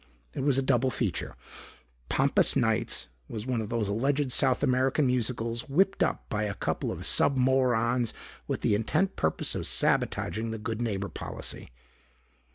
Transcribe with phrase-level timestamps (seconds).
[0.33, 1.35] It was a double feature.
[2.09, 6.91] Pampas Nights was one of those alleged South American musicals whipped up by a couple
[6.91, 8.11] of submorons
[8.47, 11.69] with the intent purpose of sabotaging the Good Neighbor policy.